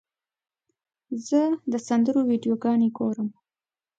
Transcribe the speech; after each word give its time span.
زه 1.27 1.41
د 1.71 1.73
سندرو 1.87 2.21
ویډیوګانې 2.29 2.89
ګورم. 2.97 3.29